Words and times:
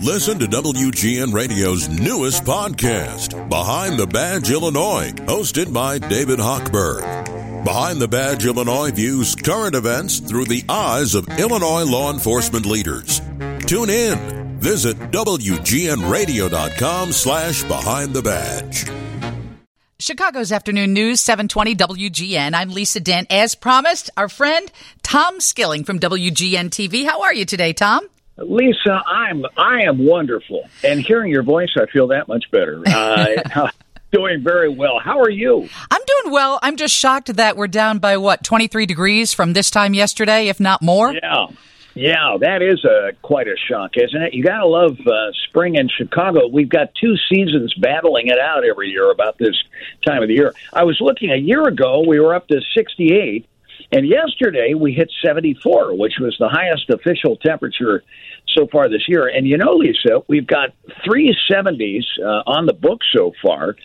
Listen 0.00 0.38
to 0.38 0.46
WGN 0.46 1.32
Radio's 1.32 1.88
newest 1.88 2.44
podcast, 2.44 3.48
Behind 3.48 3.98
the 3.98 4.06
Badge 4.06 4.50
Illinois, 4.50 5.12
hosted 5.26 5.72
by 5.72 5.98
David 5.98 6.38
Hochberg. 6.38 7.64
Behind 7.64 8.00
the 8.00 8.08
Badge 8.08 8.46
Illinois 8.46 8.90
views 8.90 9.36
current 9.36 9.76
events 9.76 10.18
through 10.18 10.46
the 10.46 10.64
eyes 10.68 11.14
of 11.14 11.28
Illinois 11.38 11.84
law 11.84 12.12
enforcement 12.12 12.66
leaders. 12.66 13.20
Tune 13.66 13.90
in. 13.90 14.58
Visit 14.58 14.98
WGNRadio.com 15.12 17.12
slash 17.12 17.62
Behind 17.64 18.12
the 18.12 18.22
Badge. 18.22 18.90
Chicago's 20.00 20.50
Afternoon 20.50 20.92
News, 20.92 21.20
720 21.20 21.76
WGN. 21.76 22.54
I'm 22.54 22.70
Lisa 22.70 22.98
Dent. 22.98 23.28
As 23.30 23.54
promised, 23.54 24.10
our 24.16 24.28
friend 24.28 24.70
Tom 25.04 25.38
Skilling 25.38 25.84
from 25.84 26.00
WGN 26.00 26.70
TV. 26.70 27.04
How 27.04 27.22
are 27.22 27.32
you 27.32 27.44
today, 27.44 27.72
Tom? 27.72 28.08
Lisa, 28.38 29.02
I'm 29.06 29.44
I 29.56 29.82
am 29.82 30.04
wonderful, 30.04 30.68
and 30.82 31.00
hearing 31.00 31.30
your 31.30 31.42
voice, 31.42 31.70
I 31.76 31.86
feel 31.86 32.08
that 32.08 32.28
much 32.28 32.50
better. 32.50 32.82
Uh, 32.92 33.70
doing 34.12 34.42
very 34.42 34.68
well. 34.68 35.00
How 35.02 35.20
are 35.20 35.30
you? 35.30 35.68
I'm 35.90 36.00
doing 36.22 36.34
well. 36.34 36.58
I'm 36.62 36.76
just 36.76 36.94
shocked 36.94 37.34
that 37.34 37.56
we're 37.56 37.66
down 37.66 37.98
by 37.98 38.18
what 38.18 38.44
23 38.44 38.84
degrees 38.84 39.32
from 39.32 39.54
this 39.54 39.70
time 39.70 39.94
yesterday, 39.94 40.48
if 40.48 40.60
not 40.60 40.82
more. 40.82 41.14
Yeah. 41.14 41.46
Yeah, 41.94 42.38
that 42.40 42.62
is 42.62 42.84
a 42.84 43.12
quite 43.20 43.48
a 43.48 43.56
shock, 43.68 43.92
isn't 43.96 44.22
it? 44.22 44.32
You 44.32 44.42
gotta 44.42 44.66
love 44.66 44.98
uh, 45.06 45.32
spring 45.48 45.74
in 45.74 45.88
Chicago. 45.88 46.46
We've 46.46 46.68
got 46.68 46.94
two 46.94 47.16
seasons 47.28 47.74
battling 47.74 48.28
it 48.28 48.38
out 48.38 48.64
every 48.64 48.88
year 48.88 49.10
about 49.10 49.36
this 49.36 49.62
time 50.06 50.22
of 50.22 50.28
the 50.28 50.34
year. 50.34 50.54
I 50.72 50.84
was 50.84 50.98
looking 51.00 51.30
a 51.30 51.36
year 51.36 51.66
ago; 51.68 52.02
we 52.06 52.18
were 52.18 52.34
up 52.34 52.48
to 52.48 52.62
68, 52.74 53.46
and 53.92 54.08
yesterday 54.08 54.74
we 54.74 54.92
hit 54.92 55.10
74, 55.24 55.96
which 55.96 56.14
was 56.18 56.34
the 56.38 56.48
highest 56.48 56.88
official 56.90 57.36
temperature 57.36 58.02
so 58.56 58.66
far 58.66 58.88
this 58.88 59.06
year. 59.06 59.28
And 59.28 59.46
you 59.46 59.58
know, 59.58 59.74
Lisa, 59.74 60.22
we've 60.28 60.46
got 60.46 60.70
three 61.04 61.36
70s 61.50 62.04
uh, 62.18 62.42
on 62.46 62.66
the 62.66 62.72
book 62.72 63.00
so 63.14 63.32
far, 63.42 63.76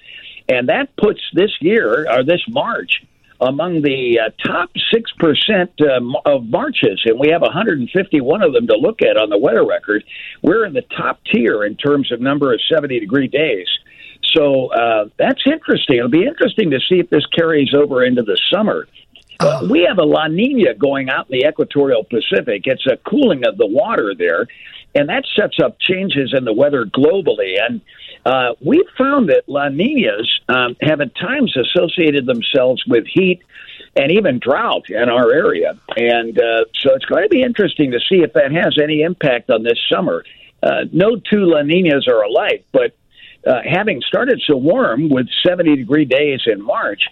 and 0.48 0.70
that 0.70 0.96
puts 0.96 1.20
this 1.34 1.52
year 1.60 2.10
or 2.10 2.24
this 2.24 2.42
March 2.48 3.04
among 3.40 3.82
the 3.82 4.20
uh, 4.20 4.30
top 4.52 4.72
6% 4.94 5.70
uh, 5.80 6.20
of 6.26 6.46
Marches, 6.46 7.02
and 7.06 7.20
we 7.20 7.30
have 7.30 7.42
151 7.42 8.42
of 8.42 8.54
them 8.54 8.68
to 8.68 8.78
look 8.78 9.02
at 9.02 9.18
on 9.18 9.30
the 9.30 9.38
weather 9.38 9.66
record. 9.66 10.04
We're 10.42 10.66
in 10.66 10.74
the 10.74 10.86
top 10.98 11.20
tier 11.32 11.64
in 11.64 11.76
terms 11.76 12.12
of 12.12 12.20
number 12.20 12.54
of 12.54 12.60
70 12.74 13.00
degree 13.00 13.28
days. 13.28 13.68
So 14.36 14.68
uh, 14.74 15.10
that's 15.18 15.42
interesting. 15.46 15.98
It'll 15.98 16.10
be 16.10 16.26
interesting 16.26 16.72
to 16.72 16.80
see 16.80 17.00
if 17.00 17.10
this 17.10 17.26
carries 17.28 17.74
over 17.74 18.04
into 18.04 18.24
the 18.24 18.40
summer. 18.52 18.88
Uh, 19.40 19.68
we 19.70 19.86
have 19.88 20.00
a 20.00 20.04
La 20.04 20.28
Nina 20.28 20.74
going 20.74 21.10
out 21.10 21.30
in 21.30 21.40
the 21.40 21.48
equatorial 21.48 22.04
Pacific. 22.04 22.64
It's 22.66 22.86
a 22.88 22.98
cooling 22.98 23.46
of 23.46 23.58
the 23.58 23.68
water 23.68 24.14
there, 24.18 24.48
and 24.96 25.10
that 25.10 25.26
sets 25.36 25.58
up 25.64 25.80
changes 25.80 26.34
in 26.36 26.44
the 26.46 26.54
weather 26.54 26.86
globally. 26.86 27.56
And 27.62 27.82
uh, 28.26 28.54
we 28.62 28.84
found 28.98 29.30
that 29.30 29.44
La 29.48 29.70
Ninas 29.70 30.28
um, 30.50 30.76
have 30.82 31.02
at 31.02 31.16
times 31.16 31.56
associated 31.56 32.26
themselves 32.26 32.84
with 32.88 33.06
heat 33.08 33.42
and 33.96 34.12
even 34.12 34.40
drought 34.40 34.90
in 34.90 35.10
our 35.10 35.32
area. 35.32 35.78
And 35.96 36.38
uh, 36.38 36.66
so 36.80 36.94
it's 36.94 37.06
going 37.06 37.24
to 37.24 37.30
be 37.30 37.42
interesting 37.42 37.92
to 37.92 38.00
see 38.00 38.18
if 38.18 38.34
that 38.34 38.52
has 38.52 38.78
any 38.82 39.02
impact 39.02 39.50
on 39.50 39.64
this 39.64 39.80
summer. 39.92 40.24
Uh, 40.64 40.86
no 40.92 41.16
two 41.16 41.46
La 41.46 41.62
Ninas 41.62 42.08
are 42.08 42.24
alike, 42.24 42.66
but 42.72 42.96
uh, 43.46 43.62
having 43.64 44.02
started 44.02 44.42
so 44.46 44.58
warm 44.58 45.10
with 45.10 45.28
70 45.46 45.76
degree 45.76 46.06
days 46.06 46.42
in 46.46 46.62
March, 46.62 47.04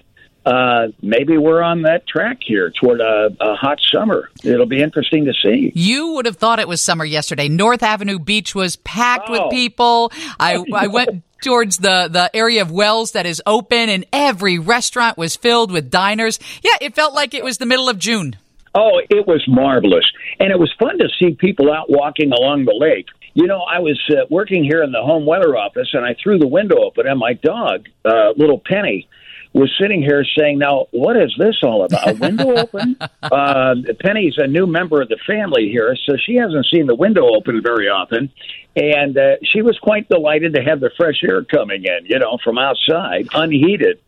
uh, 0.45 0.87
maybe 1.01 1.37
we're 1.37 1.61
on 1.61 1.81
that 1.83 2.07
track 2.07 2.37
here 2.45 2.71
toward 2.79 3.01
a, 3.01 3.29
a, 3.41 3.55
hot 3.55 3.79
summer. 3.91 4.29
It'll 4.43 4.67
be 4.67 4.81
interesting 4.81 5.25
to 5.25 5.33
see. 5.33 5.71
You 5.73 6.13
would 6.13 6.27
have 6.27 6.37
thought 6.37 6.59
it 6.59 6.67
was 6.67 6.81
summer 6.83 7.03
yesterday. 7.03 7.49
North 7.49 7.81
Avenue 7.81 8.19
Beach 8.19 8.53
was 8.53 8.75
packed 8.75 9.29
oh. 9.29 9.31
with 9.31 9.51
people. 9.51 10.11
I, 10.39 10.63
I 10.73 10.87
went 10.87 11.23
towards 11.41 11.77
the, 11.77 12.09
the 12.11 12.35
area 12.35 12.61
of 12.61 12.69
Wells 12.69 13.13
that 13.13 13.25
is 13.25 13.41
open, 13.47 13.89
and 13.89 14.05
every 14.13 14.59
restaurant 14.59 15.17
was 15.17 15.35
filled 15.35 15.71
with 15.71 15.89
diners. 15.89 16.39
Yeah, 16.61 16.77
it 16.79 16.93
felt 16.93 17.15
like 17.15 17.33
it 17.33 17.43
was 17.43 17.57
the 17.57 17.65
middle 17.65 17.89
of 17.89 17.97
June. 17.97 18.35
Oh, 18.75 19.01
it 19.09 19.25
was 19.25 19.43
marvelous. 19.47 20.05
And 20.39 20.51
it 20.51 20.59
was 20.59 20.71
fun 20.77 20.99
to 20.99 21.07
see 21.17 21.33
people 21.33 21.71
out 21.71 21.89
walking 21.89 22.31
along 22.31 22.65
the 22.65 22.75
lake. 22.77 23.07
You 23.33 23.47
know, 23.47 23.61
I 23.61 23.79
was 23.79 23.99
uh, 24.11 24.25
working 24.29 24.63
here 24.63 24.83
in 24.83 24.91
the 24.91 25.01
home 25.01 25.25
weather 25.25 25.57
office, 25.57 25.89
and 25.93 26.05
I 26.05 26.15
threw 26.21 26.37
the 26.37 26.47
window 26.47 26.83
open, 26.83 27.07
and 27.07 27.19
my 27.19 27.33
dog, 27.33 27.87
uh, 28.05 28.31
little 28.37 28.61
Penny, 28.63 29.07
was 29.55 29.73
sitting 29.79 30.01
here 30.01 30.25
saying, 30.37 30.59
"Now, 30.59 30.87
what 30.91 31.15
is 31.15 31.33
this 31.37 31.55
all 31.63 31.85
about? 31.85 32.19
Window 32.19 32.55
open?" 32.57 32.97
uh, 33.23 33.75
Penny's 34.01 34.35
a 34.37 34.47
new 34.47 34.67
member 34.67 35.01
of 35.01 35.07
the 35.09 35.17
family 35.25 35.69
here, 35.69 35.95
so 36.05 36.17
she 36.17 36.35
hasn't 36.35 36.67
seen 36.71 36.87
the 36.87 36.95
window 36.95 37.25
open 37.33 37.61
very 37.63 37.87
often, 37.87 38.29
and 38.75 39.17
uh, 39.17 39.37
she 39.43 39.61
was 39.61 39.79
quite 39.79 40.09
delighted 40.09 40.53
to 40.55 40.61
have 40.61 40.81
the 40.81 40.91
fresh 40.97 41.23
air 41.23 41.43
coming 41.43 41.85
in, 41.85 42.05
you 42.05 42.19
know, 42.19 42.37
from 42.43 42.57
outside, 42.57 43.27
unheated. 43.33 43.99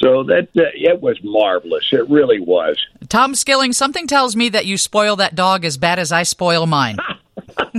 So 0.00 0.22
that 0.24 0.48
uh, 0.56 0.70
it 0.74 1.00
was 1.02 1.18
marvelous. 1.22 1.92
It 1.92 2.08
really 2.08 2.40
was. 2.40 2.78
Tom 3.08 3.34
Skilling, 3.34 3.72
something 3.72 4.06
tells 4.06 4.36
me 4.36 4.48
that 4.50 4.66
you 4.66 4.78
spoil 4.78 5.16
that 5.16 5.34
dog 5.34 5.64
as 5.64 5.76
bad 5.76 5.98
as 5.98 6.12
I 6.12 6.22
spoil 6.22 6.66
mine. 6.66 6.96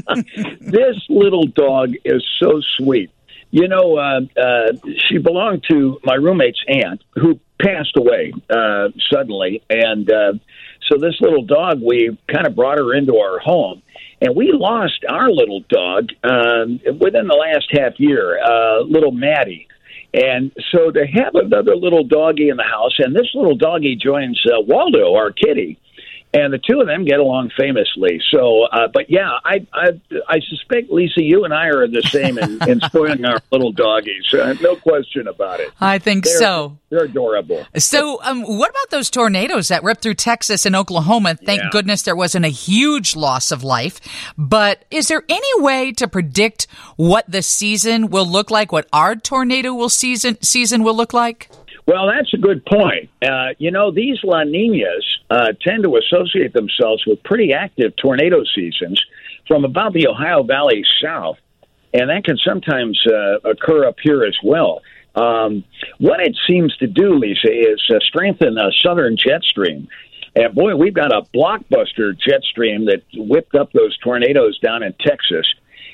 this 0.60 0.98
little 1.10 1.48
dog 1.48 1.94
is 2.04 2.24
so 2.40 2.62
sweet. 2.78 3.12
You 3.54 3.68
know, 3.68 3.98
uh, 4.00 4.22
uh, 4.36 4.72
she 5.08 5.20
belonged 5.20 5.64
to 5.70 6.00
my 6.04 6.16
roommate's 6.16 6.60
aunt 6.68 7.04
who 7.14 7.40
passed 7.62 7.96
away 7.96 8.34
uh, 8.50 8.88
suddenly. 9.14 9.62
And 9.70 10.12
uh, 10.12 10.34
so 10.90 10.98
this 11.00 11.16
little 11.22 11.44
dog, 11.44 11.80
we 11.80 12.18
kind 12.34 12.48
of 12.48 12.56
brought 12.56 12.80
her 12.80 12.96
into 12.96 13.18
our 13.18 13.38
home. 13.38 13.84
And 14.20 14.36
we 14.36 14.52
lost 14.52 15.06
our 15.08 15.30
little 15.30 15.60
dog 15.70 16.10
um, 16.24 16.80
within 17.00 17.28
the 17.28 17.38
last 17.40 17.68
half 17.74 18.00
year, 18.00 18.44
uh, 18.44 18.82
little 18.86 19.12
Maddie. 19.12 19.68
And 20.16 20.52
so 20.72 20.90
to 20.90 21.06
have 21.06 21.36
another 21.36 21.76
little 21.76 22.06
doggy 22.06 22.50
in 22.50 22.58
the 22.58 22.64
house, 22.64 22.98
and 22.98 23.16
this 23.16 23.30
little 23.36 23.56
doggy 23.56 23.96
joins 23.96 24.42
uh, 24.48 24.62
Waldo, 24.62 25.14
our 25.14 25.32
kitty, 25.32 25.78
and 26.34 26.52
the 26.52 26.58
two 26.58 26.82
of 26.82 26.88
them 26.88 27.06
get 27.06 27.20
along 27.20 27.52
famously. 27.58 28.20
So, 28.32 28.64
uh, 28.64 28.88
but 28.92 29.10
yeah, 29.10 29.30
I, 29.46 29.66
I 29.72 30.02
I 30.28 30.40
suspect 30.40 30.90
Lisa, 30.90 31.22
you 31.22 31.46
and 31.46 31.54
I 31.54 31.68
are 31.68 31.88
the 31.88 32.02
same 32.02 32.38
in, 32.38 32.62
in 32.68 32.82
spoiling 32.86 33.24
our 33.26 33.40
little 33.52 33.72
doggies. 33.72 34.34
Uh, 34.34 34.56
no 34.62 34.76
question 34.76 35.28
about 35.28 35.60
it. 35.60 35.72
I 35.80 36.00
think 36.00 36.26
they're, 36.26 36.38
so. 36.38 36.78
They're 36.90 37.06
adorable. 37.06 37.66
So, 37.78 38.22
um, 38.24 38.44
what 38.44 38.70
about 38.70 38.90
those 38.90 39.10
tornadoes 39.10 39.68
that 39.68 39.84
ripped 39.84 40.02
through 40.02 40.16
Texas 40.16 40.66
and 40.66 40.76
Oklahoma? 40.76 41.36
Thank 41.36 41.62
yeah. 41.62 41.70
goodness 41.72 42.02
there 42.02 42.16
wasn't 42.16 42.46
a 42.46 42.50
huge 42.50 43.16
loss 43.16 43.52
of 43.52 43.64
life. 43.64 44.00
But 44.38 44.86
is 44.90 45.08
there 45.08 45.24
any 45.30 45.62
way 45.62 45.92
to 45.94 46.08
predict 46.08 46.68
what 46.96 47.30
the 47.30 47.42
season 47.42 48.10
will 48.10 48.28
look 48.28 48.50
like? 48.50 48.72
What 48.72 48.88
our 48.92 49.16
tornado 49.16 49.74
will 49.74 49.90
season 49.90 50.42
season 50.42 50.84
will 50.84 50.96
look 50.96 51.14
like? 51.14 51.50
Well, 51.86 52.08
that's 52.08 52.34
a 52.34 52.38
good 52.38 52.66
point. 52.66 53.10
Uh, 53.22 53.50
you 53.58 53.72
know, 53.72 53.92
these 53.92 54.18
La 54.24 54.44
Ninas 54.44 55.06
uh, 55.30 55.48
tend 55.62 55.84
to 55.84 55.98
associate 55.98 56.54
themselves 56.54 57.04
with 57.06 57.22
pretty 57.24 57.54
active 57.54 57.96
tornado 57.98 58.44
seasons 58.56 59.04
from 59.48 59.66
about 59.66 59.94
the 59.94 60.08
Ohio 60.08 60.44
Valley 60.44 60.86
south, 61.02 61.38
and 61.94 62.10
that 62.10 62.24
can 62.24 62.38
sometimes 62.38 63.00
uh, 63.06 63.40
occur 63.50 63.86
up 63.86 63.98
here 64.02 64.24
as 64.24 64.38
well. 64.44 64.82
Um, 65.16 65.64
what 66.00 66.22
it 66.22 66.38
seems 66.48 66.76
to 66.78 66.88
do, 66.88 67.20
Lisa, 67.20 67.52
is 67.52 67.82
uh, 67.94 68.00
strengthen 68.00 68.56
the 68.56 68.74
southern 68.80 69.18
jet 69.18 69.44
stream. 69.44 69.88
And 70.36 70.56
boy, 70.56 70.76
we've 70.76 70.94
got 70.94 71.14
a 71.14 71.22
blockbuster 71.36 72.18
jet 72.18 72.42
stream 72.44 72.86
that 72.86 73.04
whipped 73.14 73.56
up 73.56 73.72
those 73.74 73.96
tornadoes 74.00 74.58
down 74.60 74.82
in 74.82 74.94
Texas. 74.94 75.46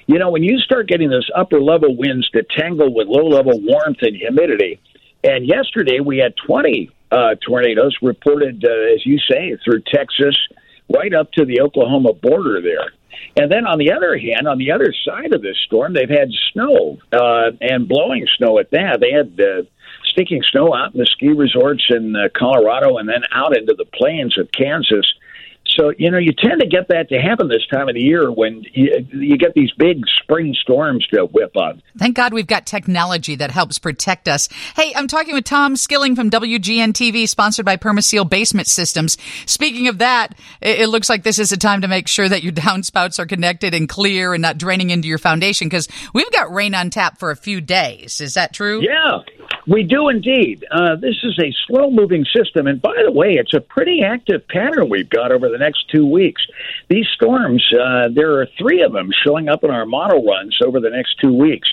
You 0.07 0.17
know, 0.17 0.31
when 0.31 0.43
you 0.43 0.59
start 0.59 0.87
getting 0.87 1.09
those 1.09 1.29
upper 1.35 1.59
level 1.59 1.95
winds 1.95 2.29
that 2.33 2.49
tangle 2.49 2.93
with 2.93 3.07
low 3.07 3.27
level 3.27 3.59
warmth 3.61 3.97
and 4.01 4.15
humidity, 4.15 4.79
and 5.23 5.45
yesterday 5.45 5.99
we 5.99 6.17
had 6.17 6.33
20 6.45 6.89
uh, 7.11 7.35
tornadoes 7.45 7.95
reported, 8.01 8.63
uh, 8.63 8.93
as 8.93 9.05
you 9.05 9.17
say, 9.29 9.57
through 9.63 9.81
Texas, 9.91 10.37
right 10.93 11.13
up 11.13 11.31
to 11.33 11.45
the 11.45 11.61
Oklahoma 11.61 12.13
border 12.13 12.61
there. 12.61 12.91
And 13.35 13.51
then 13.51 13.65
on 13.65 13.77
the 13.77 13.91
other 13.91 14.17
hand, 14.17 14.47
on 14.47 14.57
the 14.57 14.71
other 14.71 14.93
side 15.05 15.33
of 15.33 15.41
this 15.41 15.57
storm, 15.65 15.93
they've 15.93 16.09
had 16.09 16.29
snow 16.53 16.97
uh, 17.11 17.51
and 17.61 17.87
blowing 17.87 18.25
snow 18.37 18.59
at 18.59 18.71
that. 18.71 18.99
They 18.99 19.11
had 19.11 19.39
uh, 19.39 19.63
sticking 20.05 20.41
snow 20.43 20.73
out 20.73 20.93
in 20.93 20.99
the 20.99 21.05
ski 21.05 21.29
resorts 21.29 21.85
in 21.89 22.15
uh, 22.15 22.29
Colorado 22.37 22.97
and 22.97 23.07
then 23.07 23.23
out 23.31 23.57
into 23.57 23.73
the 23.77 23.85
plains 23.85 24.37
of 24.37 24.51
Kansas. 24.51 25.05
So, 25.79 25.93
you 25.97 26.11
know, 26.11 26.17
you 26.17 26.33
tend 26.33 26.59
to 26.59 26.67
get 26.67 26.89
that 26.89 27.07
to 27.07 27.21
happen 27.21 27.47
this 27.47 27.65
time 27.71 27.87
of 27.87 27.95
the 27.95 28.01
year 28.01 28.29
when 28.29 28.65
you, 28.73 29.07
you, 29.13 29.37
get 29.37 29.53
these 29.53 29.71
big 29.77 30.03
spring 30.21 30.53
storms 30.61 31.07
to 31.13 31.23
whip 31.23 31.55
up. 31.55 31.77
Thank 31.97 32.17
God 32.17 32.33
we've 32.33 32.45
got 32.45 32.65
technology 32.65 33.35
that 33.35 33.49
helps 33.49 33.79
protect 33.79 34.27
us. 34.27 34.49
Hey, 34.75 34.91
I'm 34.93 35.07
talking 35.07 35.33
with 35.33 35.45
Tom 35.45 35.77
Skilling 35.77 36.17
from 36.17 36.29
WGN 36.29 36.91
TV, 36.91 37.29
sponsored 37.29 37.65
by 37.65 37.77
Permaseal 37.77 38.29
Basement 38.29 38.67
Systems. 38.67 39.17
Speaking 39.45 39.87
of 39.87 39.99
that, 39.99 40.35
it, 40.59 40.81
it 40.81 40.87
looks 40.89 41.07
like 41.07 41.23
this 41.23 41.39
is 41.39 41.53
a 41.53 41.57
time 41.57 41.79
to 41.79 41.87
make 41.87 42.09
sure 42.09 42.27
that 42.27 42.43
your 42.43 42.53
downspouts 42.59 43.17
are 43.17 43.25
connected 43.25 43.73
and 43.73 43.87
clear 43.87 44.33
and 44.33 44.41
not 44.41 44.57
draining 44.57 44.89
into 44.89 45.07
your 45.07 45.17
foundation 45.17 45.69
because 45.69 45.87
we've 46.13 46.31
got 46.33 46.51
rain 46.51 46.75
on 46.75 46.89
tap 46.89 47.19
for 47.19 47.31
a 47.31 47.37
few 47.37 47.61
days. 47.61 48.19
Is 48.19 48.33
that 48.33 48.51
true? 48.51 48.81
Yeah. 48.81 49.19
We 49.69 49.83
do 49.83 50.09
indeed. 50.09 50.65
Uh, 50.71 50.95
this 50.95 51.15
is 51.23 51.37
a 51.39 51.53
slow 51.67 51.91
moving 51.91 52.25
system. 52.35 52.65
And 52.65 52.81
by 52.81 52.95
the 53.05 53.11
way, 53.11 53.33
it's 53.33 53.53
a 53.53 53.61
pretty 53.61 54.01
active 54.03 54.47
pattern 54.47 54.89
we've 54.89 55.09
got 55.09 55.31
over 55.31 55.47
the 55.47 55.59
next 55.59 55.68
two 55.89 56.05
weeks. 56.05 56.45
These 56.87 57.07
storms, 57.09 57.65
uh, 57.73 58.09
there 58.11 58.39
are 58.39 58.47
three 58.57 58.81
of 58.81 58.93
them 58.93 59.11
showing 59.11 59.49
up 59.49 59.63
in 59.63 59.71
our 59.71 59.85
model 59.85 60.23
runs 60.23 60.57
over 60.65 60.79
the 60.79 60.89
next 60.89 61.19
two 61.19 61.33
weeks. 61.33 61.71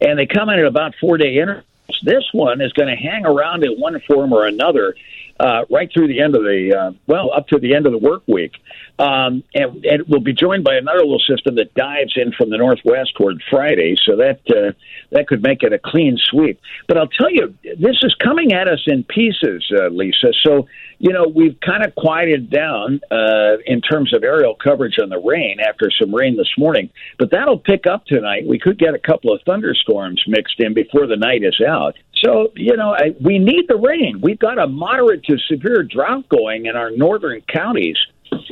And 0.00 0.18
they 0.18 0.26
come 0.26 0.48
in 0.48 0.58
at 0.58 0.66
about 0.66 0.94
four 1.00 1.16
day 1.18 1.38
intervals. 1.38 1.64
This 2.02 2.24
one 2.32 2.60
is 2.60 2.72
going 2.72 2.88
to 2.88 2.96
hang 2.96 3.26
around 3.26 3.64
in 3.64 3.78
one 3.78 3.98
form 4.00 4.32
or 4.32 4.46
another 4.46 4.96
uh, 5.40 5.64
right 5.70 5.90
through 5.92 6.08
the 6.08 6.20
end 6.20 6.34
of 6.34 6.42
the, 6.42 6.74
uh, 6.76 6.92
well, 7.06 7.32
up 7.32 7.48
to 7.48 7.58
the 7.58 7.74
end 7.74 7.86
of 7.86 7.92
the 7.92 7.98
work 7.98 8.22
week. 8.26 8.52
Um, 8.98 9.42
and, 9.54 9.84
and 9.84 10.02
we'll 10.06 10.20
be 10.20 10.32
joined 10.32 10.62
by 10.62 10.76
another 10.76 11.00
little 11.00 11.18
system 11.18 11.56
that 11.56 11.74
dives 11.74 12.12
in 12.16 12.32
from 12.32 12.50
the 12.50 12.58
northwest 12.58 13.14
toward 13.18 13.42
Friday, 13.50 13.96
so 14.04 14.16
that 14.16 14.40
uh, 14.48 14.72
that 15.10 15.26
could 15.26 15.42
make 15.42 15.64
it 15.64 15.72
a 15.72 15.80
clean 15.84 16.16
sweep. 16.30 16.60
But 16.86 16.98
I'll 16.98 17.08
tell 17.08 17.30
you, 17.30 17.54
this 17.64 17.96
is 18.02 18.14
coming 18.22 18.52
at 18.52 18.68
us 18.68 18.84
in 18.86 19.02
pieces, 19.02 19.64
uh, 19.76 19.88
Lisa. 19.88 20.32
So 20.44 20.68
you 20.98 21.12
know 21.12 21.26
we've 21.26 21.58
kind 21.58 21.84
of 21.84 21.96
quieted 21.96 22.50
down 22.50 23.00
uh, 23.10 23.56
in 23.66 23.80
terms 23.80 24.14
of 24.14 24.22
areal 24.22 24.56
coverage 24.56 24.98
on 25.02 25.08
the 25.08 25.18
rain 25.18 25.58
after 25.58 25.90
some 25.90 26.14
rain 26.14 26.36
this 26.36 26.52
morning, 26.56 26.88
but 27.18 27.32
that'll 27.32 27.58
pick 27.58 27.88
up 27.88 28.06
tonight. 28.06 28.46
We 28.46 28.60
could 28.60 28.78
get 28.78 28.94
a 28.94 29.00
couple 29.00 29.34
of 29.34 29.40
thunderstorms 29.44 30.22
mixed 30.28 30.60
in 30.60 30.72
before 30.72 31.08
the 31.08 31.16
night 31.16 31.42
is 31.42 31.60
out. 31.66 31.96
So, 32.24 32.52
you 32.56 32.76
know, 32.76 32.94
I, 32.94 33.14
we 33.20 33.38
need 33.38 33.66
the 33.68 33.76
rain. 33.76 34.20
We've 34.22 34.38
got 34.38 34.58
a 34.58 34.66
moderate 34.66 35.24
to 35.24 35.36
severe 35.38 35.82
drought 35.82 36.28
going 36.28 36.66
in 36.66 36.74
our 36.74 36.90
northern 36.90 37.42
counties. 37.42 37.98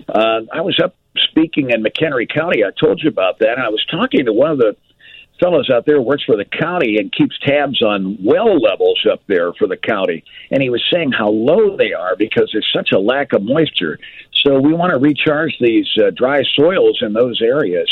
Uh, 0.09 0.41
I 0.53 0.61
was 0.61 0.79
up 0.83 0.95
speaking 1.17 1.71
in 1.71 1.83
McHenry 1.83 2.29
County. 2.29 2.65
I 2.65 2.71
told 2.79 3.01
you 3.03 3.09
about 3.09 3.39
that. 3.39 3.53
And 3.53 3.63
I 3.63 3.71
was 3.71 3.85
talking 3.91 4.27
to 4.27 4.33
one 4.33 4.51
of 4.51 4.59
the 4.59 4.77
fellows 5.41 5.71
out 5.71 5.87
there 5.87 5.97
who 5.97 6.03
works 6.03 6.25
for 6.25 6.37
the 6.37 6.45
county 6.45 6.99
and 6.99 7.11
keeps 7.11 7.39
tabs 7.39 7.83
on 7.83 8.19
well 8.23 8.61
levels 8.61 9.05
up 9.11 9.23
there 9.27 9.53
for 9.55 9.67
the 9.67 9.77
county. 9.77 10.23
And 10.51 10.63
he 10.63 10.69
was 10.69 10.83
saying 10.93 11.13
how 11.13 11.31
low 11.31 11.77
they 11.77 11.95
are 11.95 12.15
because 12.17 12.51
there's 12.53 12.71
such 12.75 12.93
a 12.93 12.99
lack 12.99 13.33
of 13.33 13.43
moisture. 13.43 13.99
So 14.45 14.61
we 14.61 14.75
want 14.75 14.93
to 14.93 14.99
recharge 14.99 15.57
these 15.61 15.89
uh, 15.99 16.11
dry 16.11 16.43
soils 16.55 16.99
in 17.01 17.15
those 17.15 17.41
areas 17.41 17.89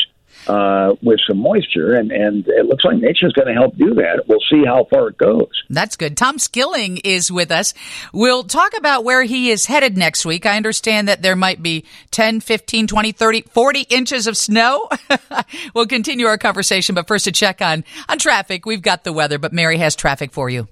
uh, 0.47 0.95
with 1.03 1.21
some 1.27 1.39
moisture, 1.39 1.95
and, 1.95 2.11
and 2.11 2.47
it 2.49 2.67
looks 2.67 2.85
like 2.85 2.97
nature's 2.97 3.33
going 3.33 3.49
to 3.49 3.55
help 3.55 3.77
do 3.77 3.95
that. 3.95 4.25
We'll 4.27 4.41
see 4.51 4.65
how 4.65 4.87
far 4.91 5.09
it 5.09 5.19
goes. 5.19 5.51
That's 5.69 5.97
good. 5.97 6.17
Tom 6.17 6.39
Skilling 6.39 6.99
is 6.99 7.31
with 7.31 7.51
us. 7.51 7.75
We'll 8.13 8.45
talk 8.45 8.77
about 8.77 9.05
where 9.05 9.23
he 9.23 9.51
is 9.51 9.67
headed 9.67 9.97
next 9.97 10.25
week. 10.25 10.47
I 10.47 10.57
understand 10.57 11.09
that 11.09 11.23
there 11.23 11.37
might 11.37 11.63
be 11.63 11.85
10, 12.11 12.41
15, 12.41 12.87
20, 12.87 13.13
30, 13.13 13.43
40 13.43 13.81
inches 13.83 14.27
of 14.27 14.37
snow. 14.37 14.89
we'll 15.75 15.87
continue 15.87 16.27
our 16.27 16.39
conversation, 16.39 16.95
but 16.95 17.07
first 17.07 17.25
to 17.27 17.33
check 17.33 17.61
on, 17.61 17.85
on 18.09 18.19
traffic. 18.19 18.67
We've 18.67 18.83
got 18.83 19.05
the 19.05 19.13
weather, 19.13 19.39
but 19.39 19.53
Mary 19.53 19.79
has 19.79 19.95
traffic 19.95 20.33
for 20.33 20.49
you. 20.49 20.69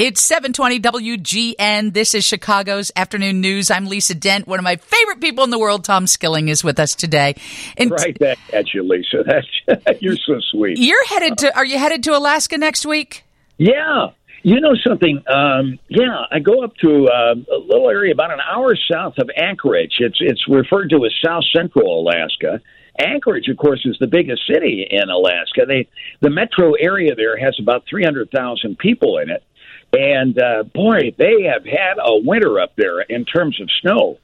It's 0.00 0.22
720 0.22 0.80
WGN. 0.80 1.92
This 1.92 2.14
is 2.14 2.24
Chicago's 2.24 2.90
afternoon 2.96 3.42
news. 3.42 3.70
I'm 3.70 3.84
Lisa 3.84 4.14
Dent. 4.14 4.46
One 4.46 4.58
of 4.58 4.62
my 4.62 4.76
favorite 4.76 5.20
people 5.20 5.44
in 5.44 5.50
the 5.50 5.58
world, 5.58 5.84
Tom 5.84 6.06
Skilling, 6.06 6.48
is 6.48 6.64
with 6.64 6.80
us 6.80 6.94
today. 6.94 7.34
And 7.76 7.90
right 7.90 8.18
back 8.18 8.38
at 8.54 8.72
you, 8.72 8.82
Lisa. 8.82 9.22
That's, 9.26 10.00
you're 10.00 10.16
so 10.16 10.40
sweet. 10.52 10.78
You're 10.78 11.04
headed 11.04 11.36
to, 11.36 11.54
are 11.54 11.66
you 11.66 11.78
headed 11.78 12.02
to 12.04 12.16
Alaska 12.16 12.56
next 12.56 12.86
week? 12.86 13.24
Yeah. 13.58 14.06
You 14.42 14.62
know 14.62 14.74
something? 14.86 15.22
Um, 15.28 15.78
yeah, 15.88 16.24
I 16.32 16.38
go 16.38 16.64
up 16.64 16.74
to 16.76 17.04
uh, 17.04 17.34
a 17.34 17.58
little 17.58 17.90
area 17.90 18.14
about 18.14 18.30
an 18.32 18.40
hour 18.40 18.74
south 18.90 19.18
of 19.18 19.28
Anchorage. 19.36 19.96
It's 19.98 20.16
it's 20.18 20.48
referred 20.48 20.88
to 20.90 21.04
as 21.04 21.12
South 21.22 21.44
Central 21.54 22.00
Alaska. 22.00 22.62
Anchorage, 22.98 23.48
of 23.48 23.58
course, 23.58 23.82
is 23.84 23.98
the 24.00 24.06
biggest 24.06 24.46
city 24.50 24.86
in 24.90 25.10
Alaska. 25.10 25.66
They 25.66 25.88
the 26.20 26.30
metro 26.30 26.72
area 26.72 27.14
there 27.14 27.36
has 27.38 27.54
about 27.60 27.84
three 27.88 28.02
hundred 28.02 28.30
thousand 28.30 28.78
people 28.78 29.18
in 29.18 29.28
it, 29.28 29.42
and 29.92 30.40
uh, 30.40 30.62
boy, 30.62 31.12
they 31.18 31.42
have 31.52 31.64
had 31.64 31.94
a 31.98 32.20
winter 32.22 32.60
up 32.60 32.72
there 32.76 33.00
in 33.00 33.24
terms 33.24 33.60
of 33.60 33.68
snow. 33.80 34.18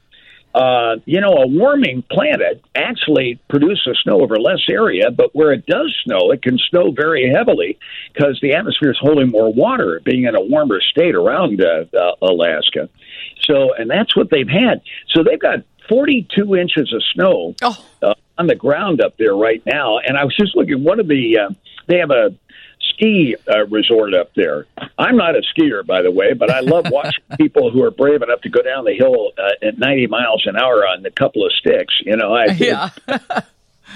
Uh, 0.55 0.95
you 1.05 1.21
know, 1.21 1.33
a 1.33 1.47
warming 1.47 2.03
planet 2.09 2.63
actually 2.73 3.39
produces 3.47 3.99
snow 4.01 4.21
over 4.21 4.39
less 4.39 4.61
area, 4.69 5.11
but 5.11 5.35
where 5.35 5.51
it 5.51 5.65
does 5.67 5.95
snow, 6.03 6.31
it 6.31 6.41
can 6.41 6.57
snow 6.69 6.91
very 6.91 7.31
heavily 7.31 7.77
because 8.13 8.39
the 8.41 8.55
atmosphere 8.55 8.89
is 8.89 8.97
holding 8.99 9.29
more 9.29 9.53
water, 9.53 10.01
being 10.03 10.23
in 10.23 10.35
a 10.35 10.41
warmer 10.41 10.81
state 10.81 11.13
around 11.13 11.61
uh, 11.61 11.85
uh, 11.95 12.11
Alaska. 12.23 12.89
So, 13.41 13.73
and 13.75 13.89
that's 13.89 14.15
what 14.15 14.31
they've 14.31 14.49
had. 14.49 14.81
So 15.09 15.21
they've 15.21 15.39
got 15.39 15.59
42 15.89 16.55
inches 16.55 16.91
of 16.91 17.03
snow 17.13 17.53
oh. 17.61 17.85
uh, 18.01 18.15
on 18.39 18.47
the 18.47 18.55
ground 18.55 18.99
up 18.99 19.15
there 19.17 19.35
right 19.35 19.61
now. 19.65 19.99
And 19.99 20.17
I 20.17 20.23
was 20.23 20.35
just 20.35 20.55
looking, 20.55 20.83
one 20.83 20.99
of 20.99 21.07
the, 21.07 21.37
uh, 21.37 21.53
they 21.87 21.99
have 21.99 22.11
a 22.11 22.33
ski 22.97 23.35
uh, 23.47 23.65
resort 23.67 24.13
up 24.13 24.33
there. 24.35 24.65
I'm 24.97 25.15
not 25.15 25.35
a 25.35 25.41
skier, 25.41 25.85
by 25.85 26.01
the 26.01 26.11
way, 26.11 26.33
but 26.33 26.49
I 26.49 26.61
love 26.61 26.87
watching 26.91 27.23
people 27.37 27.71
who 27.71 27.83
are 27.83 27.91
brave 27.91 28.21
enough 28.21 28.41
to 28.41 28.49
go 28.49 28.61
down 28.61 28.85
the 28.85 28.95
hill 28.95 29.31
uh, 29.37 29.67
at 29.67 29.77
90 29.77 30.07
miles 30.07 30.43
an 30.45 30.57
hour 30.57 30.85
on 30.85 31.05
a 31.05 31.11
couple 31.11 31.45
of 31.45 31.51
sticks. 31.53 31.93
You 32.05 32.17
know, 32.17 32.33
I, 32.33 32.45
yeah. 32.57 32.89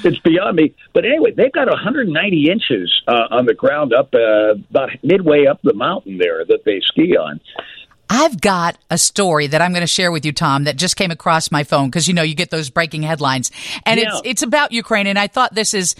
it's 0.03 0.19
beyond 0.19 0.57
me. 0.57 0.73
But 0.93 1.05
anyway, 1.05 1.31
they've 1.31 1.51
got 1.51 1.67
190 1.67 2.49
inches 2.49 3.01
uh, 3.07 3.27
on 3.31 3.45
the 3.45 3.53
ground 3.53 3.93
up 3.93 4.13
uh, 4.13 4.55
about 4.69 4.89
midway 5.03 5.45
up 5.45 5.61
the 5.63 5.73
mountain 5.73 6.17
there 6.17 6.45
that 6.45 6.63
they 6.65 6.79
ski 6.81 7.17
on. 7.17 7.39
I've 8.13 8.41
got 8.41 8.77
a 8.89 8.97
story 8.97 9.47
that 9.47 9.61
I'm 9.61 9.71
going 9.71 9.81
to 9.81 9.87
share 9.87 10.11
with 10.11 10.25
you, 10.25 10.33
Tom, 10.33 10.65
that 10.65 10.75
just 10.75 10.97
came 10.97 11.11
across 11.11 11.49
my 11.49 11.63
phone 11.63 11.87
because 11.87 12.09
you 12.09 12.13
know 12.13 12.23
you 12.23 12.35
get 12.35 12.49
those 12.49 12.69
breaking 12.69 13.03
headlines, 13.03 13.51
and 13.85 14.01
yeah. 14.01 14.07
it's 14.09 14.21
it's 14.25 14.43
about 14.43 14.73
Ukraine. 14.73 15.07
And 15.07 15.17
I 15.17 15.27
thought 15.27 15.55
this 15.55 15.73
is 15.73 15.95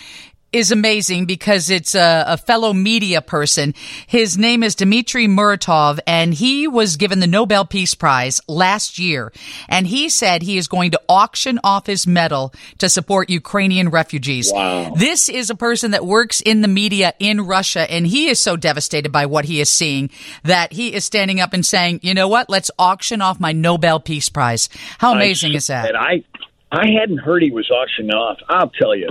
is 0.52 0.72
amazing 0.72 1.26
because 1.26 1.70
it's 1.70 1.96
a, 1.96 2.26
a, 2.28 2.38
fellow 2.38 2.74
media 2.74 3.22
person. 3.22 3.74
His 4.08 4.38
name 4.38 4.64
is 4.64 4.76
Dmitry 4.76 5.28
Muratov, 5.28 6.00
and 6.06 6.34
he 6.34 6.68
was 6.68 6.98
given 6.98 7.20
the 7.20 7.28
Nobel 7.28 7.66
Peace 7.66 7.96
Prize 7.96 8.42
last 8.48 9.00
year. 9.00 9.32
And 9.70 9.88
he 9.88 10.10
said 10.10 10.42
he 10.42 10.58
is 10.58 10.68
going 10.68 10.92
to 10.92 11.02
auction 11.08 11.60
off 11.64 11.86
his 11.86 12.06
medal 12.06 12.54
to 12.80 12.90
support 12.90 13.30
Ukrainian 13.30 13.90
refugees. 13.90 14.52
Wow. 14.52 14.94
This 14.96 15.30
is 15.30 15.50
a 15.50 15.56
person 15.56 15.92
that 15.92 16.06
works 16.06 16.42
in 16.42 16.62
the 16.62 16.68
media 16.68 17.14
in 17.20 17.42
Russia, 17.42 17.90
and 17.90 18.06
he 18.06 18.28
is 18.28 18.42
so 18.42 18.58
devastated 18.58 19.12
by 19.12 19.26
what 19.28 19.46
he 19.46 19.62
is 19.62 19.70
seeing 19.70 20.10
that 20.44 20.74
he 20.74 20.94
is 20.94 21.06
standing 21.06 21.40
up 21.40 21.54
and 21.54 21.66
saying, 21.66 22.02
"You 22.04 22.14
know 22.14 22.28
what? 22.28 22.50
Let's 22.50 22.72
auction 22.78 23.22
off 23.22 23.40
my 23.40 23.54
Nobel 23.54 24.00
Peace 24.00 24.28
Prize." 24.28 24.68
How 24.98 25.14
amazing 25.14 25.54
I, 25.54 25.56
is 25.56 25.68
that? 25.68 25.96
I 25.96 26.24
I 26.72 26.88
hadn't 27.00 27.20
heard 27.20 27.42
he 27.42 27.52
was 27.52 27.70
auctioning 27.70 28.12
off. 28.12 28.40
I'll 28.50 28.70
tell 28.70 28.96
you 28.96 29.08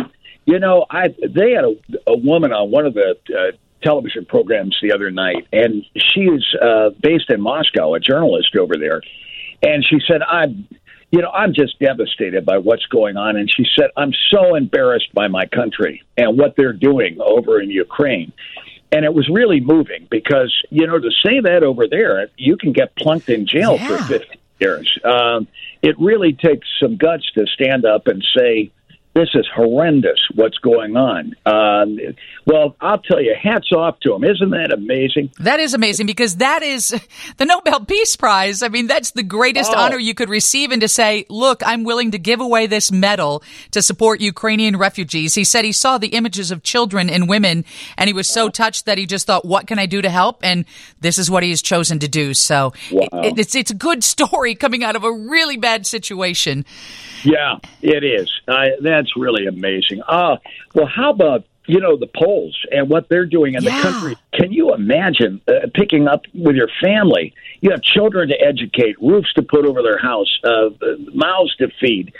you 0.51 0.59
know, 0.59 0.85
I 0.91 1.09
they 1.09 1.53
had 1.53 1.65
a, 1.65 1.75
a 2.09 2.17
woman 2.17 2.53
on 2.53 2.73
one 2.73 2.85
of 2.85 2.95
the 2.95 3.15
uh, 3.29 3.57
television 3.83 4.27
programs 4.27 4.77
the 4.83 4.93
other 4.93 5.11
night, 5.11 5.47
and 5.53 5.85
she 5.95 6.23
is 6.23 6.45
uh, 6.61 6.91
based 7.01 7.31
in 7.31 7.41
Moscow, 7.41 7.95
a 7.95 8.01
journalist 8.01 8.57
over 8.59 8.75
there, 8.77 9.01
and 9.63 9.85
she 9.89 9.99
said, 10.07 10.23
"I'm." 10.23 10.69
You 11.13 11.23
know, 11.23 11.31
I'm 11.31 11.53
just 11.53 11.77
devastated 11.81 12.47
by 12.47 12.59
what's 12.59 12.87
going 12.87 13.17
on. 13.17 13.37
And 13.37 13.51
she 13.51 13.67
said, 13.77 13.91
I'm 13.97 14.13
so 14.31 14.55
embarrassed 14.55 15.13
by 15.13 15.27
my 15.27 15.45
country 15.47 16.05
and 16.17 16.39
what 16.39 16.55
they're 16.57 16.73
doing 16.73 17.19
over 17.21 17.61
in 17.61 17.69
Ukraine. 17.69 18.33
And 18.93 19.05
it 19.05 19.13
was 19.13 19.29
really 19.29 19.59
moving 19.59 20.07
because, 20.09 20.55
you 20.71 20.87
know, 20.87 21.01
to 21.01 21.11
say 21.27 21.41
that 21.41 21.65
over 21.65 21.89
there, 21.89 22.29
you 22.37 22.57
can 22.57 22.73
get 22.73 22.95
plunked 22.95 23.29
in 23.29 23.45
jail 23.45 23.75
yeah. 23.75 23.97
for 23.97 24.05
50 24.05 24.41
years. 24.61 24.99
Um, 25.03 25.49
it 25.83 25.99
really 25.99 26.33
takes 26.33 26.69
some 26.81 26.97
guts 26.97 27.29
to 27.33 27.45
stand 27.57 27.85
up 27.85 28.07
and 28.07 28.25
say, 28.39 28.71
this 29.13 29.31
is 29.35 29.47
horrendous 29.55 30.19
what's 30.35 30.59
going 30.59 30.97
on. 30.97 31.35
Um, 31.45 31.99
well, 32.47 32.77
I'll 32.81 32.99
tell 32.99 33.21
you, 33.21 33.35
hats 33.41 33.73
off 33.73 33.99
to 34.01 34.15
him. 34.15 34.23
Isn't 34.23 34.51
that 34.51 34.73
amazing? 34.73 35.31
That 35.41 35.59
is 35.59 35.75
amazing 35.75 36.07
because 36.07 36.37
that 36.37 36.63
is 36.63 36.89
the 37.37 37.45
Nobel 37.45 37.85
Peace 37.85 38.15
Prize. 38.15 38.63
I 38.63 38.69
mean, 38.69 38.87
that's 38.87 39.11
the 39.11 39.25
greatest 39.25 39.73
oh. 39.75 39.79
honor 39.79 39.99
you 39.99 40.15
could 40.15 40.29
receive. 40.29 40.71
And 40.71 40.81
to 40.81 40.89
say, 40.89 41.27
look, 41.29 41.63
I'm 41.67 41.83
willing 41.83 42.13
to 42.13 42.19
give 42.19 42.41
away 42.41 42.69
this 42.69 42.93
medal 42.93 43.43
to 43.73 43.83
support 43.83 44.21
Ukrainian 44.21 44.77
refugees. 44.77 45.35
He 45.35 45.43
said 45.45 45.65
he 45.65 45.73
saw 45.73 45.99
the 45.99 46.09
images 46.09 46.53
of 46.53 46.63
children 46.63 47.11
and 47.11 47.29
women 47.29 47.65
and 47.97 48.09
he 48.09 48.15
was 48.15 48.29
so 48.29 48.49
touched 48.49 48.87
that 48.87 48.97
he 48.97 49.07
just 49.07 49.27
thought, 49.27 49.45
what 49.45 49.67
can 49.67 49.79
I 49.81 49.87
do 49.87 50.01
to 50.03 50.11
help? 50.11 50.41
And 50.45 50.65
this 51.01 51.19
is 51.19 51.29
what 51.29 51.43
he 51.43 51.51
has 51.51 51.63
chosen 51.63 51.99
to 51.99 52.09
do. 52.09 52.33
So 52.33 52.73
wow. 52.93 53.09
it, 53.13 53.39
it's, 53.39 53.55
it's 53.57 53.73
a 53.73 53.75
good 53.75 54.05
story 54.11 54.55
coming 54.55 54.85
out 54.85 54.95
of 54.95 55.03
a 55.03 55.13
really 55.13 55.57
bad 55.57 55.85
situation. 55.85 56.65
Yeah, 57.25 57.57
it 57.83 58.05
is. 58.05 58.31
I, 58.49 58.69
that's 59.01 59.17
really 59.17 59.47
amazing. 59.47 60.03
Uh, 60.07 60.37
well, 60.75 60.87
how 60.87 61.11
about 61.11 61.45
you 61.67 61.81
know 61.81 61.97
the 61.97 62.07
Poles 62.07 62.59
and 62.71 62.89
what 62.89 63.09
they're 63.09 63.27
doing 63.27 63.55
in 63.55 63.63
yeah. 63.63 63.77
the 63.77 63.83
country? 63.83 64.17
Can 64.33 64.53
you 64.53 64.75
imagine 64.75 65.41
uh, 65.49 65.69
picking 65.75 66.07
up 66.09 66.23
with 66.35 66.57
your 66.57 66.69
family? 66.83 67.35
You 67.61 67.71
have 67.71 67.83
children 67.83 68.29
to 68.29 68.41
educate, 68.41 69.01
roofs 69.01 69.33
to 69.35 69.43
put 69.43 69.65
over 69.65 69.83
their 69.83 69.99
house, 69.99 70.41
uh, 70.45 70.71
mouths 71.15 71.55
to 71.57 71.69
feed, 71.81 72.13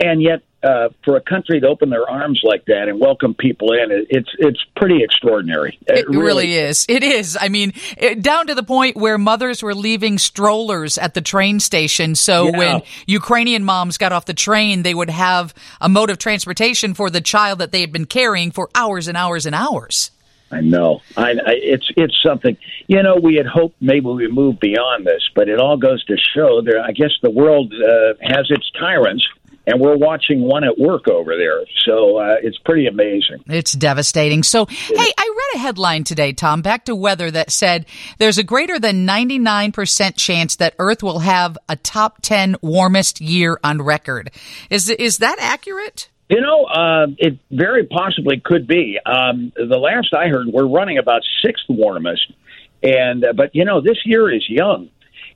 and 0.00 0.22
yet 0.22 0.42
uh, 0.66 0.88
for 1.04 1.16
a 1.16 1.20
country 1.20 1.60
to 1.60 1.68
open 1.68 1.90
their 1.90 2.08
arms 2.08 2.40
like 2.42 2.64
that 2.64 2.88
and 2.88 2.98
welcome 2.98 3.34
people 3.34 3.72
in, 3.72 4.06
it's 4.10 4.28
it's 4.38 4.58
pretty 4.74 5.02
extraordinary. 5.02 5.78
It, 5.86 5.98
it 5.98 6.08
really, 6.08 6.22
really, 6.22 6.54
is. 6.54 6.86
It 6.88 7.04
is. 7.04 7.38
I 7.40 7.48
mean, 7.48 7.72
it, 7.96 8.20
down 8.20 8.48
to 8.48 8.54
the 8.54 8.62
point 8.62 8.96
where 8.96 9.16
mothers 9.16 9.62
were 9.62 9.74
leaving 9.74 10.18
strollers 10.18 10.98
at 10.98 11.14
the 11.14 11.20
train 11.20 11.60
station. 11.60 12.14
So 12.16 12.48
yeah. 12.48 12.58
when 12.58 12.82
Ukrainian 13.06 13.62
moms 13.64 13.96
got 13.96 14.12
off 14.12 14.24
the 14.24 14.34
train, 14.34 14.82
they 14.82 14.94
would 14.94 15.10
have 15.10 15.54
a 15.80 15.88
mode 15.88 16.10
of 16.10 16.18
transportation 16.18 16.94
for 16.94 17.10
the 17.10 17.20
child 17.20 17.60
that 17.60 17.70
they 17.70 17.80
had 17.80 17.92
been 17.92 18.06
carrying 18.06 18.50
for 18.50 18.68
hours 18.74 19.06
and 19.06 19.16
hours 19.16 19.46
and 19.46 19.54
hours. 19.54 20.10
I 20.50 20.60
know. 20.60 21.00
I, 21.16 21.32
I, 21.32 21.54
it's 21.56 21.90
it's 21.96 22.16
something. 22.22 22.56
You 22.86 23.02
know, 23.02 23.16
we 23.16 23.34
had 23.34 23.46
hoped 23.46 23.76
maybe 23.80 24.06
we 24.06 24.28
move 24.28 24.60
beyond 24.60 25.04
this, 25.04 25.28
but 25.34 25.48
it 25.48 25.58
all 25.58 25.76
goes 25.76 26.04
to 26.04 26.16
show 26.16 26.62
there. 26.62 26.80
I 26.80 26.92
guess 26.92 27.10
the 27.20 27.30
world 27.30 27.72
uh, 27.74 28.14
has 28.20 28.46
its 28.50 28.70
tyrants, 28.78 29.26
and 29.66 29.80
we're 29.80 29.96
watching 29.96 30.40
one 30.42 30.64
at 30.64 30.78
work 30.78 31.08
over 31.08 31.36
there. 31.36 31.64
So 31.84 32.18
uh, 32.18 32.36
it's 32.42 32.58
pretty 32.58 32.86
amazing. 32.86 33.42
It's 33.46 33.72
devastating. 33.72 34.42
So, 34.42 34.66
hey, 34.66 34.94
I 35.18 35.34
read 35.36 35.60
a 35.60 35.62
headline 35.62 36.04
today, 36.04 36.32
Tom, 36.32 36.62
back 36.62 36.84
to 36.84 36.94
weather 36.94 37.30
that 37.30 37.50
said 37.50 37.86
there's 38.18 38.38
a 38.38 38.44
greater 38.44 38.78
than 38.78 39.06
99% 39.06 40.16
chance 40.16 40.56
that 40.56 40.74
Earth 40.78 41.02
will 41.02 41.20
have 41.20 41.58
a 41.68 41.76
top 41.76 42.22
10 42.22 42.56
warmest 42.62 43.20
year 43.20 43.58
on 43.64 43.82
record. 43.82 44.30
Is 44.70 44.88
is 44.88 45.18
that 45.18 45.36
accurate? 45.40 46.08
You 46.28 46.40
know, 46.40 46.64
uh, 46.64 47.06
it 47.18 47.38
very 47.50 47.84
possibly 47.84 48.40
could 48.44 48.66
be. 48.66 48.98
Um, 49.06 49.52
the 49.54 49.78
last 49.78 50.12
I 50.12 50.26
heard, 50.28 50.48
we're 50.48 50.66
running 50.66 50.98
about 50.98 51.22
sixth 51.44 51.66
warmest, 51.68 52.32
and 52.82 53.24
uh, 53.24 53.32
but 53.32 53.54
you 53.54 53.64
know, 53.64 53.80
this 53.80 53.98
year 54.04 54.34
is 54.34 54.44
young, 54.48 54.88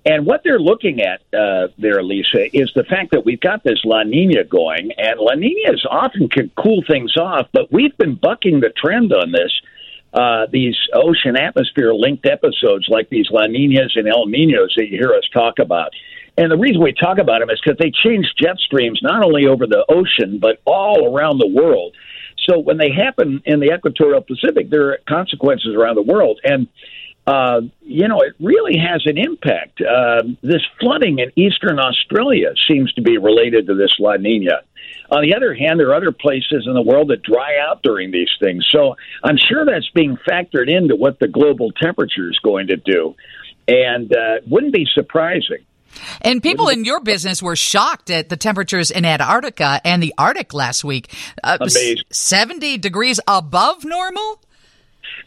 and 0.07 0.25
what 0.25 0.43
they're 0.45 0.61
looking 0.61 1.01
at 1.01 1.21
uh, 1.39 1.69
there, 1.79 2.03
Lisa, 2.03 2.57
is 2.57 2.73
the 2.75 2.85
fact 2.85 3.13
that 3.13 3.25
we've 3.25 3.41
got 3.41 3.63
this 3.63 3.81
La 3.85 4.03
Nina 4.03 4.45
going, 4.45 4.93
and 4.97 5.21
La 5.21 5.35
Ninas 5.35 5.85
often 5.89 6.29
can 6.29 6.51
cool 6.57 6.83
things 6.89 7.17
off, 7.17 7.49
but 7.53 7.71
we've 7.71 7.97
been 7.99 8.15
bucking 8.15 8.61
the 8.61 8.71
trend 8.71 9.13
on 9.13 9.33
this. 9.33 9.53
Uh, 10.13 10.47
these 10.51 10.77
ocean 10.93 11.37
atmosphere 11.37 11.95
linked 11.95 12.27
episodes 12.27 12.87
like 12.89 13.09
these 13.11 13.29
La 13.31 13.47
Ninas 13.47 13.93
and 13.95 14.09
El 14.09 14.27
Ninos 14.27 14.75
that 14.77 14.89
you 14.89 14.99
hear 14.99 15.13
us 15.13 15.23
talk 15.33 15.59
about. 15.61 15.93
And 16.37 16.51
the 16.51 16.57
reason 16.57 16.83
we 16.83 16.93
talk 16.93 17.19
about 17.19 17.41
them 17.41 17.51
is 17.51 17.61
because 17.63 17.79
they 17.79 17.93
change 17.93 18.27
jet 18.41 18.59
streams 18.59 19.01
not 19.03 19.23
only 19.23 19.47
over 19.47 19.67
the 19.67 19.85
ocean, 19.89 20.39
but 20.41 20.61
all 20.65 21.15
around 21.15 21.39
the 21.39 21.47
world. 21.47 21.95
So 22.49 22.59
when 22.59 22.79
they 22.79 22.91
happen 22.91 23.43
in 23.45 23.61
the 23.61 23.73
equatorial 23.73 24.23
Pacific, 24.23 24.71
there 24.71 24.89
are 24.89 24.99
consequences 25.07 25.75
around 25.77 25.97
the 25.97 26.03
world. 26.03 26.41
And, 26.43 26.67
uh, 27.27 27.61
you 27.83 28.09
know, 28.09 28.21
it 28.21 28.35
really 28.41 28.79
has 28.79 29.03
an 29.05 29.19
impact. 29.19 29.81
Uh, 29.81 30.23
this 30.43 30.63
flooding 30.81 31.19
in 31.19 31.31
eastern 31.37 31.79
Australia 31.79 32.55
seems 32.69 32.93
to 32.95 33.03
be 33.03 33.19
related 33.19 33.67
to 33.67 33.75
this 33.75 33.95
La 33.99 34.17
Nina. 34.17 34.63
On 35.11 35.23
the 35.23 35.35
other 35.35 35.55
hand, 35.55 35.79
there 35.79 35.91
are 35.91 35.95
other 35.95 36.13
places 36.13 36.65
in 36.67 36.75
the 36.75 36.83
world 36.83 37.09
that 37.09 37.23
dry 37.23 37.59
out 37.59 37.83
during 37.83 38.11
these 38.11 38.31
things. 38.41 38.67
So 38.71 38.97
I'm 39.23 39.37
sure 39.37 39.65
that's 39.65 39.91
being 39.91 40.17
factored 40.29 40.71
into 40.71 40.97
what 40.97 41.19
the 41.19 41.29
global 41.29 41.73
temperature 41.73 42.31
is 42.31 42.39
going 42.43 42.69
to 42.69 42.77
do. 42.77 43.17
And 43.69 44.13
uh, 44.13 44.41
wouldn't 44.49 44.73
be 44.73 44.87
surprising 44.95 45.65
and 46.23 46.43
people 46.43 46.69
in 46.69 46.85
your 46.85 47.01
business 47.01 47.43
were 47.43 47.57
shocked 47.57 48.11
at 48.11 48.29
the 48.29 48.37
temperatures 48.37 48.91
in 48.91 49.05
Antarctica 49.05 49.81
and 49.85 50.03
the 50.03 50.15
Arctic 50.17 50.55
last 50.55 50.85
week. 50.85 51.13
Uh, 51.43 51.59
Amazing. 51.61 51.99
70 52.11 52.79
degrees 52.79 53.21
above 53.27 53.85
normal? 53.85 54.41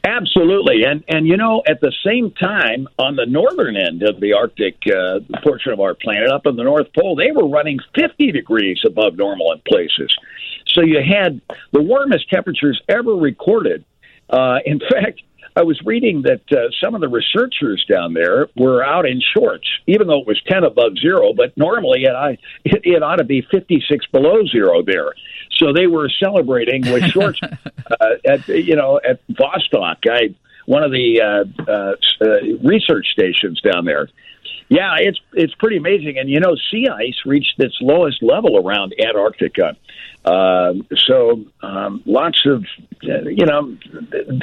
Absolutely, 0.06 0.84
and 0.84 1.02
and 1.08 1.26
you 1.26 1.38
know, 1.38 1.64
at 1.66 1.80
the 1.80 1.94
same 2.06 2.32
time, 2.32 2.90
on 3.00 3.16
the 3.16 3.26
northern 3.26 3.78
end 3.78 4.04
of 4.04 4.20
the 4.20 4.34
Arctic 4.34 4.76
uh, 4.86 5.20
portion 5.42 5.72
of 5.72 5.80
our 5.80 5.94
planet, 5.94 6.30
up 6.30 6.46
in 6.46 6.58
the 6.58 6.64
North 6.64 6.88
Pole, 6.94 7.16
they 7.16 7.32
were 7.32 7.48
running 7.48 7.80
50 7.96 8.34
degrees 8.34 8.80
above 8.86 9.16
normal 9.16 9.54
in 9.54 9.62
places. 9.66 10.14
So 10.68 10.82
you 10.82 11.00
had 11.02 11.40
the 11.72 11.82
warmest 11.82 12.30
temperatures 12.30 12.82
ever 12.90 13.14
recorded. 13.14 13.86
Uh, 14.30 14.60
in 14.66 14.80
fact, 14.92 15.22
I 15.56 15.64
was 15.64 15.80
reading 15.86 16.24
that 16.24 16.42
uh, 16.52 16.70
some 16.82 16.96
of 16.96 17.02
the 17.02 17.08
researchers 17.08 17.86
down 17.90 18.14
there 18.14 18.48
were 18.56 18.84
out 18.84 19.08
in 19.08 19.22
shorts, 19.36 19.68
even 19.88 20.08
though 20.08 20.22
it 20.22 20.28
was 20.28 20.42
10 20.48 20.64
above 20.64 20.98
zero, 21.00 21.34
but 21.34 21.56
normally 21.58 22.04
it, 22.04 22.16
I, 22.16 22.38
it, 22.64 22.82
it 22.84 23.04
ought 23.04 23.18
to 23.18 23.24
be 23.24 23.42
56 23.52 24.06
below 24.08 24.46
zero 24.46 24.82
there. 24.82 25.14
So 25.58 25.72
they 25.74 25.88
were 25.88 26.10
celebrating 26.10 26.82
with 26.92 27.04
shorts 27.06 27.40
uh, 27.44 28.06
at, 28.26 28.48
you 28.48 28.76
know, 28.76 29.00
at 29.08 29.20
Vostok, 29.28 29.98
I, 30.10 30.34
one 30.66 30.84
of 30.84 30.92
the 30.92 31.22
uh, 31.22 31.72
uh, 31.72 31.96
uh, 32.22 32.68
research 32.68 33.08
stations 33.12 33.62
down 33.62 33.86
there. 33.86 34.10
Yeah, 34.70 34.96
it's 35.00 35.20
it's 35.34 35.54
pretty 35.56 35.78
amazing, 35.78 36.18
and 36.18 36.30
you 36.30 36.40
know, 36.40 36.56
sea 36.72 36.88
ice 36.90 37.16
reached 37.26 37.56
its 37.60 37.76
lowest 37.82 38.24
level 38.24 38.58
around 38.58 38.94
Antarctica. 39.00 39.76
Uh, 40.26 40.74
so 40.96 41.44
um, 41.62 42.02
lots 42.06 42.42
of 42.46 42.66
uh, 43.04 43.28
you 43.28 43.46
know 43.46 43.78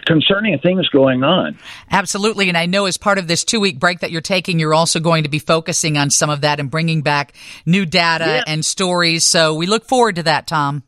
concerning 0.05 0.59
things 0.59 0.89
going 0.91 1.25
on. 1.25 1.59
Absolutely, 1.91 2.49
and 2.49 2.59
I 2.59 2.67
know 2.67 2.87
as 2.87 2.99
part 2.99 3.19
of 3.19 3.29
this 3.29 3.45
two 3.45 3.61
week 3.61 3.79
break 3.79 4.01
that 4.01 4.11
you're 4.11 4.21
taking, 4.21 4.59
you're 4.59 4.75
also 4.75 5.01
going 5.01 5.23
to 5.25 5.31
be 5.31 5.39
focusing 5.39 5.97
on 5.97 6.11
some 6.11 6.29
of 6.29 6.43
that 6.43 6.61
and 6.61 6.71
bringing 6.71 7.03
back 7.03 7.35
new 7.65 7.87
data 7.87 8.27
yeah. 8.27 8.45
and 8.47 8.65
stories. 8.65 9.25
So 9.25 9.55
we 9.55 9.67
look 9.67 9.87
forward 9.87 10.17
to 10.17 10.23
that, 10.25 10.47
Tom. 10.47 10.83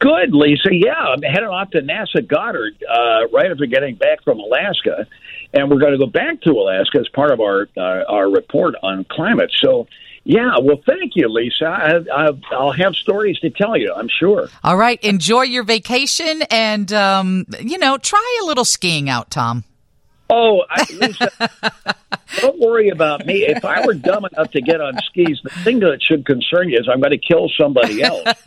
Good, 0.00 0.32
Lisa. 0.34 0.68
Yeah, 0.72 0.92
I'm 0.92 1.22
heading 1.22 1.48
off 1.48 1.70
to 1.70 1.80
NASA 1.80 2.26
Goddard 2.26 2.74
uh, 2.82 3.28
right 3.32 3.50
after 3.50 3.66
getting 3.66 3.94
back 3.94 4.22
from 4.24 4.38
Alaska, 4.38 5.06
and 5.54 5.70
we're 5.70 5.78
going 5.78 5.92
to 5.92 5.98
go 5.98 6.06
back 6.06 6.40
to 6.42 6.50
Alaska 6.50 6.98
as 6.98 7.08
part 7.08 7.30
of 7.30 7.40
our 7.40 7.68
uh, 7.76 8.04
our 8.08 8.28
report 8.28 8.74
on 8.82 9.04
climate. 9.04 9.50
So 9.62 9.86
yeah, 10.24 10.58
well, 10.58 10.80
thank 10.86 11.16
you, 11.16 11.28
Lisa. 11.28 11.66
I, 11.66 12.30
will 12.30 12.72
have 12.72 12.94
stories 12.94 13.38
to 13.40 13.50
tell 13.50 13.76
you, 13.76 13.92
I'm 13.94 14.08
sure. 14.08 14.48
All 14.62 14.76
right. 14.76 14.98
Enjoy 15.04 15.42
your 15.42 15.64
vacation 15.64 16.42
and, 16.50 16.90
um, 16.94 17.44
you 17.60 17.76
know, 17.76 17.98
try 17.98 18.40
a 18.42 18.46
little 18.46 18.64
skiing 18.64 19.10
out, 19.10 19.30
Tom. 19.30 19.64
Oh, 20.30 20.62
I, 20.70 20.86
Lisa, 20.94 21.30
don't 22.40 22.58
worry 22.58 22.88
about 22.88 23.26
me. 23.26 23.44
If 23.44 23.66
I 23.66 23.84
were 23.84 23.92
dumb 23.92 24.24
enough 24.24 24.50
to 24.52 24.62
get 24.62 24.80
on 24.80 24.94
skis, 25.04 25.38
the 25.44 25.50
thing 25.62 25.80
that 25.80 26.02
should 26.02 26.24
concern 26.24 26.70
you 26.70 26.78
is 26.78 26.88
I'm 26.90 27.00
going 27.00 27.10
to 27.10 27.18
kill 27.18 27.50
somebody 27.60 28.02
else. 28.02 28.26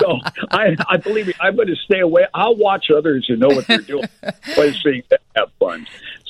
so 0.00 0.18
I, 0.50 0.76
I 0.88 0.96
believe 0.96 1.28
me, 1.28 1.34
I'm 1.40 1.54
going 1.54 1.68
to 1.68 1.76
stay 1.76 2.00
away. 2.00 2.26
I'll 2.34 2.56
watch 2.56 2.86
others 2.90 3.26
who 3.28 3.36
know 3.36 3.48
what 3.48 3.68
they're 3.68 3.78
doing. 3.78 4.08
Let's 4.56 4.82
see, 4.82 5.04
have 5.36 5.52
fun. 5.60 5.86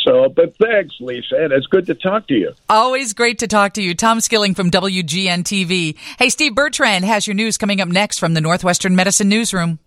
So, 0.07 0.29
but 0.29 0.57
thanks, 0.57 0.95
Lisa, 1.01 1.35
and 1.37 1.53
it's 1.53 1.67
good 1.67 1.87
to 1.87 1.95
talk 1.95 2.29
to 2.29 2.35
you. 2.35 2.53
Always 2.69 3.13
great 3.13 3.41
to 3.41 3.49
talk 3.49 3.73
to 3.73 3.83
you. 3.83 3.93
Tom 3.93 4.21
Skilling 4.21 4.55
from 4.55 4.71
WGN 4.71 5.43
TV. 5.43 5.97
Hey, 6.19 6.29
Steve 6.29 6.55
Bertrand 6.55 7.05
has 7.05 7.27
your 7.27 7.35
news 7.35 7.59
coming 7.59 7.81
up 7.81 7.89
next 7.89 8.19
from 8.19 8.35
the 8.35 8.41
Northwestern 8.41 8.95
Medicine 8.95 9.29
Newsroom. 9.29 9.81